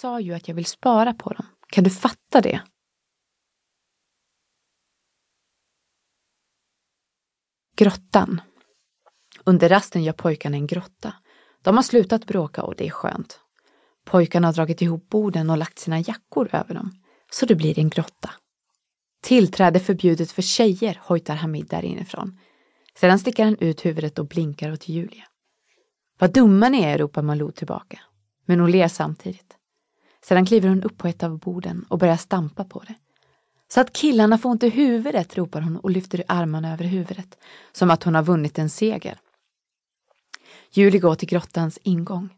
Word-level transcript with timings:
sa 0.00 0.20
ju 0.20 0.34
att 0.34 0.48
jag 0.48 0.54
vill 0.54 0.66
spara 0.66 1.14
på 1.14 1.32
dem. 1.32 1.46
Kan 1.68 1.84
du 1.84 1.90
fatta 1.90 2.40
det? 2.40 2.62
Grottan. 7.76 8.40
Under 9.44 9.68
rasten 9.68 10.04
gör 10.04 10.12
pojkarna 10.12 10.56
en 10.56 10.66
grotta. 10.66 11.14
De 11.62 11.76
har 11.76 11.82
slutat 11.82 12.26
bråka 12.26 12.62
och 12.62 12.74
det 12.76 12.86
är 12.86 12.90
skönt. 12.90 13.40
Pojkarna 14.04 14.48
har 14.48 14.52
dragit 14.52 14.82
ihop 14.82 15.08
borden 15.08 15.50
och 15.50 15.58
lagt 15.58 15.78
sina 15.78 16.00
jackor 16.00 16.48
över 16.52 16.74
dem, 16.74 16.92
så 17.30 17.46
det 17.46 17.54
blir 17.54 17.78
en 17.78 17.88
grotta. 17.88 18.30
Tillträde 19.22 19.80
förbjudet 19.80 20.32
för 20.32 20.42
tjejer, 20.42 21.00
hojtar 21.02 21.34
Hamid 21.34 21.66
där 21.66 21.84
inifrån. 21.84 22.38
Sedan 22.94 23.18
sticker 23.18 23.44
han 23.44 23.56
ut 23.60 23.86
huvudet 23.86 24.18
och 24.18 24.26
blinkar 24.26 24.72
åt 24.72 24.88
Julia. 24.88 25.24
Vad 26.18 26.32
dumma 26.32 26.68
ni 26.68 26.82
är, 26.82 26.98
ropar 26.98 27.22
Malou 27.22 27.50
tillbaka. 27.50 28.00
Men 28.44 28.60
hon 28.60 28.70
ler 28.70 28.88
samtidigt. 28.88 29.59
Sedan 30.24 30.46
kliver 30.46 30.68
hon 30.68 30.82
upp 30.82 30.98
på 30.98 31.08
ett 31.08 31.22
av 31.22 31.38
borden 31.38 31.84
och 31.88 31.98
börjar 31.98 32.16
stampa 32.16 32.64
på 32.64 32.82
det. 32.86 32.94
Så 33.72 33.80
att 33.80 33.92
killarna 33.92 34.38
får 34.38 34.50
ont 34.50 34.62
i 34.62 34.68
huvudet, 34.68 35.36
ropar 35.36 35.60
hon 35.60 35.76
och 35.76 35.90
lyfter 35.90 36.24
armarna 36.28 36.72
över 36.72 36.84
huvudet, 36.84 37.38
som 37.72 37.90
att 37.90 38.02
hon 38.02 38.14
har 38.14 38.22
vunnit 38.22 38.58
en 38.58 38.70
seger. 38.70 39.18
Julie 40.72 41.00
går 41.00 41.14
till 41.14 41.28
grottans 41.28 41.78
ingång. 41.82 42.28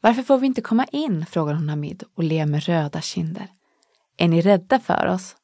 Varför 0.00 0.22
får 0.22 0.38
vi 0.38 0.46
inte 0.46 0.60
komma 0.60 0.84
in? 0.84 1.26
frågar 1.26 1.54
hon 1.54 1.68
Hamid 1.68 2.02
och 2.14 2.24
ler 2.24 2.46
med 2.46 2.64
röda 2.64 3.00
kinder. 3.00 3.46
Är 4.16 4.28
ni 4.28 4.40
rädda 4.40 4.80
för 4.80 5.06
oss? 5.06 5.36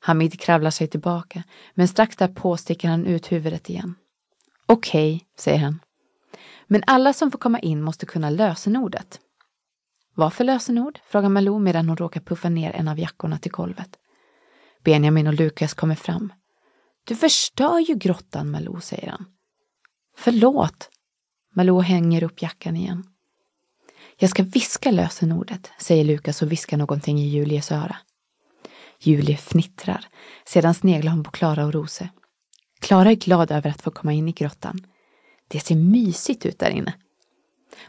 Hamid 0.00 0.40
kravlar 0.40 0.70
sig 0.70 0.88
tillbaka, 0.88 1.42
men 1.74 1.88
strax 1.88 2.16
därpå 2.16 2.56
sticker 2.56 2.88
han 2.88 3.06
ut 3.06 3.32
huvudet 3.32 3.70
igen. 3.70 3.94
Okej, 4.66 5.14
okay, 5.14 5.26
säger 5.38 5.58
han. 5.58 5.80
Men 6.66 6.82
alla 6.86 7.12
som 7.12 7.30
får 7.30 7.38
komma 7.38 7.60
in 7.60 7.82
måste 7.82 8.06
kunna 8.06 8.30
lösenordet. 8.30 9.20
Vad 10.18 10.32
för 10.32 10.44
lösenord? 10.44 10.98
frågar 11.06 11.28
Malou 11.28 11.58
medan 11.58 11.88
hon 11.88 11.96
råkar 11.96 12.20
puffa 12.20 12.48
ner 12.48 12.72
en 12.72 12.88
av 12.88 12.98
jackorna 12.98 13.38
till 13.38 13.52
golvet. 13.52 13.96
Benjamin 14.84 15.26
och 15.26 15.34
Lukas 15.34 15.74
kommer 15.74 15.94
fram. 15.94 16.32
Du 17.04 17.16
förstör 17.16 17.78
ju 17.78 17.94
grottan, 17.94 18.50
Malou, 18.50 18.80
säger 18.80 19.10
han. 19.10 19.24
Förlåt. 20.16 20.90
Malou 21.54 21.80
hänger 21.80 22.22
upp 22.22 22.42
jackan 22.42 22.76
igen. 22.76 23.04
Jag 24.18 24.30
ska 24.30 24.42
viska 24.42 24.90
lösenordet, 24.90 25.70
säger 25.78 26.04
Lukas 26.04 26.42
och 26.42 26.52
viskar 26.52 26.76
någonting 26.76 27.18
i 27.18 27.28
Julies 27.28 27.72
öra. 27.72 27.96
Julie 29.00 29.36
fnittrar. 29.36 30.06
Sedan 30.44 30.74
sneglar 30.74 31.12
hon 31.12 31.24
på 31.24 31.30
Klara 31.30 31.66
och 31.66 31.72
Rose. 31.72 32.08
Klara 32.80 33.10
är 33.10 33.14
glad 33.14 33.50
över 33.50 33.70
att 33.70 33.82
få 33.82 33.90
komma 33.90 34.12
in 34.12 34.28
i 34.28 34.32
grottan. 34.32 34.86
Det 35.48 35.60
ser 35.60 35.76
mysigt 35.76 36.46
ut 36.46 36.58
där 36.58 36.70
inne. 36.70 36.94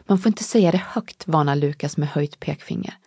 Man 0.00 0.18
får 0.18 0.28
inte 0.28 0.44
säga 0.44 0.72
det 0.72 0.78
högt, 0.78 1.28
varnar 1.28 1.56
Lukas 1.56 1.96
med 1.96 2.08
höjt 2.08 2.40
pekfinger. 2.40 2.98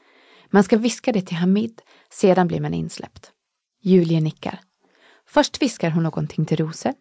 Man 0.50 0.64
ska 0.64 0.78
viska 0.78 1.11
det 1.11 1.22
till 1.22 1.38
Hamid, 1.38 1.81
sedan 2.09 2.47
blir 2.47 2.61
man 2.61 2.73
insläppt. 2.73 3.31
Julie 3.81 4.22
nickar. 4.22 4.59
Först 5.25 5.61
viskar 5.61 5.89
hon 5.91 6.03
någonting 6.03 6.45
till 6.45 6.58
Rose. 6.58 6.94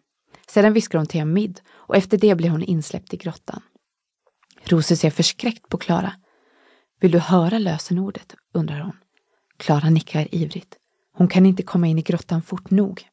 Sedan 0.47 0.73
viskar 0.73 0.97
hon 0.97 1.07
till 1.07 1.19
Hamid 1.19 1.61
och 1.69 1.95
efter 1.95 2.17
det 2.17 2.35
blir 2.35 2.49
hon 2.49 2.63
insläppt 2.63 3.13
i 3.13 3.17
grottan. 3.17 3.61
Rose 4.63 4.95
ser 4.97 5.09
förskräckt 5.09 5.69
på 5.69 5.77
Klara. 5.77 6.13
Vill 6.99 7.11
du 7.11 7.19
höra 7.19 7.59
lösenordet? 7.59 8.35
undrar 8.53 8.79
hon. 8.79 8.97
Klara 9.57 9.89
nickar 9.89 10.35
ivrigt. 10.35 10.77
Hon 11.13 11.27
kan 11.27 11.45
inte 11.45 11.63
komma 11.63 11.87
in 11.87 11.99
i 11.99 12.01
grottan 12.01 12.41
fort 12.41 12.69
nog. 12.69 13.07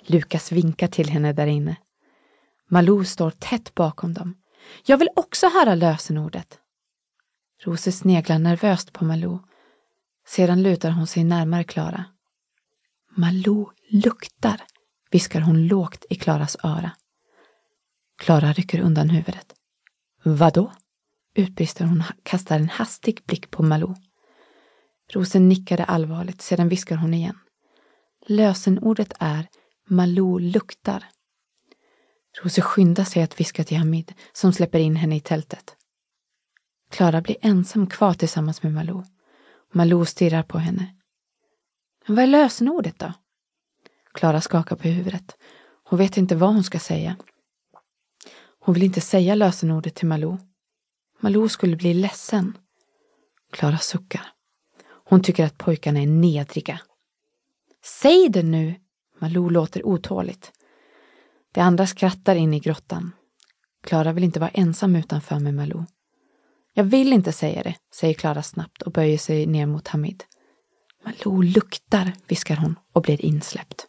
Lukas 0.00 0.52
vinkar 0.52 0.88
till 0.88 1.10
henne 1.10 1.32
där 1.32 1.46
inne. 1.46 1.76
Malou 2.68 3.04
står 3.04 3.30
tätt 3.30 3.74
bakom 3.74 4.14
dem. 4.14 4.34
Jag 4.84 4.98
vill 4.98 5.08
också 5.16 5.48
höra 5.48 5.74
lösenordet. 5.74 6.58
Rose 7.62 7.92
sneglar 7.92 8.38
nervöst 8.38 8.92
på 8.92 9.04
Malou. 9.04 9.38
Sedan 10.26 10.62
lutar 10.62 10.90
hon 10.90 11.06
sig 11.06 11.24
närmare 11.24 11.64
Klara. 11.64 12.04
Malou 13.16 13.70
luktar, 13.90 14.60
viskar 15.10 15.40
hon 15.40 15.66
lågt 15.66 16.04
i 16.10 16.14
Klaras 16.14 16.56
öra. 16.62 16.90
Klara 18.18 18.52
rycker 18.52 18.80
undan 18.80 19.10
huvudet. 19.10 19.54
Vadå? 20.22 20.72
utbrister 21.34 21.84
hon 21.84 22.00
och 22.00 22.24
kastar 22.24 22.56
en 22.56 22.68
hastig 22.68 23.20
blick 23.26 23.50
på 23.50 23.62
Malou. 23.62 23.94
Rosen 25.12 25.48
nickade 25.48 25.84
allvarligt, 25.84 26.42
sedan 26.42 26.68
viskar 26.68 26.96
hon 26.96 27.14
igen. 27.14 27.38
Lösenordet 28.26 29.12
är 29.20 29.48
Malou 29.88 30.38
luktar. 30.38 31.04
Rose 32.42 32.62
skyndar 32.62 33.04
sig 33.04 33.22
att 33.22 33.40
viska 33.40 33.64
till 33.64 33.76
Hamid 33.76 34.12
som 34.32 34.52
släpper 34.52 34.78
in 34.78 34.96
henne 34.96 35.16
i 35.16 35.20
tältet. 35.20 35.76
Klara 36.90 37.20
blir 37.20 37.36
ensam 37.40 37.86
kvar 37.86 38.14
tillsammans 38.14 38.62
med 38.62 38.72
Malou. 38.72 39.04
Malou 39.72 40.04
stirrar 40.04 40.42
på 40.42 40.58
henne. 40.58 40.94
Vad 42.06 42.18
är 42.18 42.26
lösenordet 42.26 42.98
då? 42.98 43.12
Klara 44.14 44.40
skakar 44.40 44.76
på 44.76 44.88
huvudet. 44.88 45.36
Hon 45.84 45.98
vet 45.98 46.16
inte 46.16 46.36
vad 46.36 46.54
hon 46.54 46.64
ska 46.64 46.78
säga. 46.78 47.16
Hon 48.60 48.74
vill 48.74 48.82
inte 48.82 49.00
säga 49.00 49.34
lösenordet 49.34 49.94
till 49.94 50.08
Malou. 50.08 50.38
Malou 51.20 51.48
skulle 51.48 51.76
bli 51.76 51.94
ledsen. 51.94 52.58
Klara 53.52 53.78
suckar. 53.78 54.32
Hon 54.86 55.22
tycker 55.22 55.44
att 55.44 55.58
pojkarna 55.58 56.00
är 56.00 56.06
nedriga. 56.06 56.80
Säg 57.84 58.28
det 58.28 58.42
nu! 58.42 58.74
Malou 59.18 59.50
låter 59.50 59.86
otåligt. 59.86 60.52
De 61.54 61.60
andra 61.60 61.86
skrattar 61.86 62.34
in 62.34 62.54
i 62.54 62.60
grottan. 62.60 63.12
Klara 63.82 64.12
vill 64.12 64.24
inte 64.24 64.40
vara 64.40 64.50
ensam 64.50 64.96
utanför 64.96 65.38
med 65.38 65.54
Malou. 65.54 65.84
Jag 66.72 66.84
vill 66.84 67.12
inte 67.12 67.32
säga 67.32 67.62
det, 67.62 67.76
säger 67.94 68.14
Klara 68.14 68.42
snabbt 68.42 68.82
och 68.82 68.92
böjer 68.92 69.18
sig 69.18 69.46
ner 69.46 69.66
mot 69.66 69.88
Hamid. 69.88 70.24
Malou 71.04 71.42
luktar, 71.42 72.12
viskar 72.26 72.56
hon 72.56 72.78
och 72.92 73.02
blir 73.02 73.24
insläppt. 73.24 73.86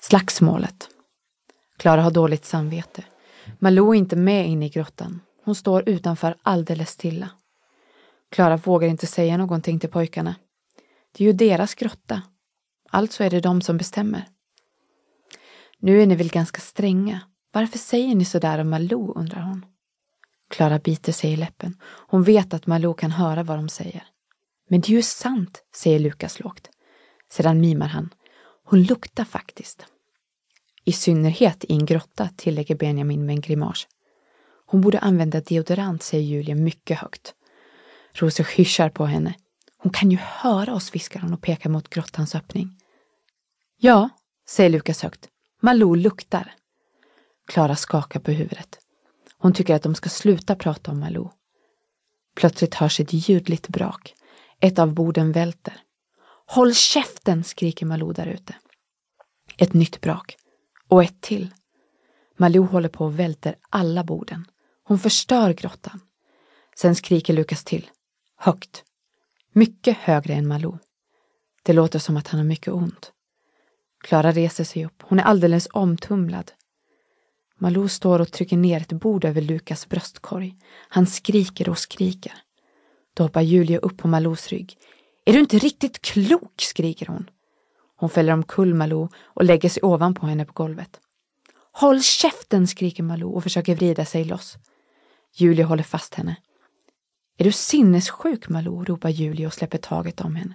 Slagsmålet. 0.00 0.88
Klara 1.76 2.02
har 2.02 2.10
dåligt 2.10 2.44
samvete. 2.44 3.04
Malou 3.58 3.94
är 3.94 3.98
inte 3.98 4.16
med 4.16 4.48
inne 4.48 4.66
i 4.66 4.68
grottan. 4.68 5.20
Hon 5.44 5.54
står 5.54 5.88
utanför 5.88 6.36
alldeles 6.42 6.90
stilla. 6.90 7.30
Klara 8.30 8.56
vågar 8.56 8.88
inte 8.88 9.06
säga 9.06 9.36
någonting 9.36 9.80
till 9.80 9.90
pojkarna. 9.90 10.34
Det 11.12 11.24
är 11.24 11.26
ju 11.26 11.32
deras 11.32 11.74
grotta. 11.74 12.22
Alltså 12.90 13.24
är 13.24 13.30
det 13.30 13.40
de 13.40 13.60
som 13.60 13.76
bestämmer. 13.76 14.24
Nu 15.78 16.02
är 16.02 16.06
ni 16.06 16.16
väl 16.16 16.28
ganska 16.28 16.60
stränga. 16.60 17.20
Varför 17.52 17.78
säger 17.78 18.14
ni 18.14 18.24
så 18.24 18.38
där 18.38 18.58
om 18.58 18.70
Malou, 18.70 19.12
undrar 19.14 19.42
hon. 19.42 19.66
Klara 20.50 20.78
biter 20.78 21.12
sig 21.12 21.32
i 21.32 21.36
läppen. 21.36 21.76
Hon 21.82 22.22
vet 22.22 22.54
att 22.54 22.66
Malou 22.66 22.94
kan 22.94 23.10
höra 23.10 23.42
vad 23.42 23.58
de 23.58 23.68
säger. 23.68 24.04
Men 24.68 24.80
det 24.80 24.88
är 24.88 24.96
ju 24.96 25.02
sant, 25.02 25.62
säger 25.74 25.98
Lukas 25.98 26.40
lågt. 26.40 26.70
Sedan 27.30 27.60
mimar 27.60 27.86
han. 27.86 28.14
Hon 28.64 28.82
luktar 28.82 29.24
faktiskt. 29.24 29.86
I 30.84 30.92
synnerhet 30.92 31.64
i 31.64 31.72
en 31.72 31.86
grotta, 31.86 32.28
tillägger 32.36 32.74
Benjamin 32.74 33.26
med 33.26 33.34
en 33.34 33.40
grimas. 33.40 33.86
Hon 34.66 34.80
borde 34.80 34.98
använda 34.98 35.40
deodorant, 35.40 36.02
säger 36.02 36.24
Julia 36.24 36.54
mycket 36.54 36.98
högt. 36.98 37.34
Rose 38.12 38.46
hyschar 38.56 38.88
på 38.88 39.06
henne. 39.06 39.34
Hon 39.78 39.92
kan 39.92 40.10
ju 40.10 40.16
höra 40.16 40.74
oss, 40.74 40.94
viskar 40.94 41.20
hon 41.20 41.32
och 41.32 41.42
pekar 41.42 41.70
mot 41.70 41.90
grottans 41.90 42.34
öppning. 42.34 42.77
Ja, 43.80 44.08
säger 44.48 44.70
Lukas 44.70 45.02
högt. 45.02 45.28
Malou 45.60 45.96
luktar. 45.96 46.54
Klara 47.46 47.76
skakar 47.76 48.20
på 48.20 48.30
huvudet. 48.30 48.78
Hon 49.38 49.52
tycker 49.52 49.74
att 49.74 49.82
de 49.82 49.94
ska 49.94 50.08
sluta 50.08 50.56
prata 50.56 50.90
om 50.90 51.00
Malou. 51.00 51.30
Plötsligt 52.36 52.74
hörs 52.74 53.00
ett 53.00 53.12
ljudligt 53.12 53.68
brak. 53.68 54.14
Ett 54.60 54.78
av 54.78 54.94
borden 54.94 55.32
välter. 55.32 55.80
Håll 56.46 56.74
käften, 56.74 57.44
skriker 57.44 57.86
Malou 57.86 58.12
där 58.12 58.26
ute. 58.26 58.54
Ett 59.56 59.72
nytt 59.72 60.00
brak. 60.00 60.36
Och 60.88 61.04
ett 61.04 61.20
till. 61.20 61.54
Malou 62.36 62.66
håller 62.66 62.88
på 62.88 63.04
och 63.04 63.18
välter 63.18 63.56
alla 63.70 64.04
borden. 64.04 64.46
Hon 64.84 64.98
förstör 64.98 65.52
grottan. 65.52 66.00
Sen 66.76 66.94
skriker 66.94 67.32
Lukas 67.32 67.64
till. 67.64 67.90
Högt. 68.36 68.84
Mycket 69.52 69.96
högre 69.96 70.34
än 70.34 70.48
Malou. 70.48 70.78
Det 71.62 71.72
låter 71.72 71.98
som 71.98 72.16
att 72.16 72.28
han 72.28 72.40
har 72.40 72.46
mycket 72.46 72.72
ont. 72.72 73.12
Klara 74.08 74.32
reser 74.32 74.64
sig 74.64 74.86
upp. 74.86 75.02
Hon 75.02 75.18
är 75.18 75.22
alldeles 75.22 75.68
omtumlad. 75.72 76.52
Malou 77.58 77.88
står 77.88 78.20
och 78.20 78.32
trycker 78.32 78.56
ner 78.56 78.80
ett 78.80 78.92
bord 78.92 79.24
över 79.24 79.40
Lukas 79.40 79.88
bröstkorg. 79.88 80.56
Han 80.88 81.06
skriker 81.06 81.68
och 81.68 81.78
skriker. 81.78 82.32
Då 83.14 83.22
hoppar 83.22 83.40
Julia 83.40 83.78
upp 83.78 83.96
på 83.96 84.08
Malous 84.08 84.48
rygg. 84.48 84.76
Är 85.24 85.32
du 85.32 85.38
inte 85.38 85.58
riktigt 85.58 86.02
klok? 86.02 86.52
skriker 86.56 87.06
hon. 87.06 87.30
Hon 87.96 88.10
fäller 88.10 88.32
omkull 88.32 88.74
Malou 88.74 89.08
och 89.24 89.44
lägger 89.44 89.68
sig 89.68 89.82
ovanpå 89.82 90.26
henne 90.26 90.44
på 90.44 90.52
golvet. 90.52 91.00
Håll 91.72 92.02
käften! 92.02 92.66
skriker 92.66 93.02
Malou 93.02 93.34
och 93.34 93.42
försöker 93.42 93.76
vrida 93.76 94.04
sig 94.04 94.24
loss. 94.24 94.56
Julia 95.34 95.66
håller 95.66 95.82
fast 95.82 96.14
henne. 96.14 96.36
Är 97.38 97.44
du 97.44 97.52
sinnessjuk 97.52 98.48
Malou? 98.48 98.84
ropar 98.84 99.10
Julia 99.10 99.46
och 99.46 99.54
släpper 99.54 99.78
taget 99.78 100.20
om 100.20 100.36
henne. 100.36 100.54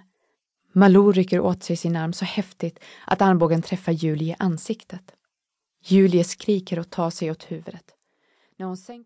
Malou 0.76 1.12
rycker 1.12 1.40
åt 1.40 1.62
sig 1.62 1.76
sin 1.76 1.96
arm 1.96 2.12
så 2.12 2.24
häftigt 2.24 2.78
att 3.06 3.22
armbågen 3.22 3.62
träffar 3.62 3.92
Julie 3.92 4.32
i 4.32 4.36
ansiktet. 4.38 5.14
Julie 5.84 6.24
skriker 6.24 6.78
och 6.78 6.90
tar 6.90 7.10
sig 7.10 7.30
åt 7.30 7.52
huvudet. 7.52 7.84
När 8.56 8.66
hon 8.66 8.76
sänker 8.76 9.02